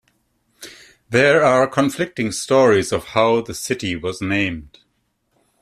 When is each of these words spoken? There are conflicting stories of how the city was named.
There 1.11 1.43
are 1.43 1.67
conflicting 1.69 2.31
stories 2.31 2.91
of 2.91 3.09
how 3.09 3.41
the 3.41 3.53
city 3.53 3.95
was 3.95 4.19
named. 4.19 4.79